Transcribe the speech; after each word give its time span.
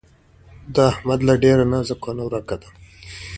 د 0.75 0.75
احمد 0.91 1.19
له 1.27 1.33
ډېره 1.43 1.63
نازه 1.71 1.95
کونه 2.03 2.21
ورکه 2.27 2.55
ده 2.61 2.69